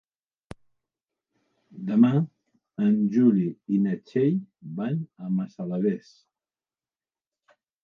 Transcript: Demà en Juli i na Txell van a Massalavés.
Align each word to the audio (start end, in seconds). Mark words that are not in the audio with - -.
Demà 1.89 2.09
en 2.87 2.97
Juli 3.17 3.45
i 3.77 3.83
na 3.85 3.95
Txell 4.07 4.41
van 4.81 4.99
a 5.29 5.33
Massalavés. 5.37 6.11